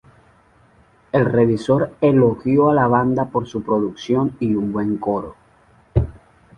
El 1.11 1.25
revisor 1.31 1.93
elogió 2.01 2.71
a 2.71 2.73
la 2.73 2.87
banda 2.87 3.25
por 3.25 3.47
su 3.47 3.61
producción 3.61 4.35
y 4.39 4.55
un 4.55 4.71
buen 4.73 4.97
coro. 4.97 5.35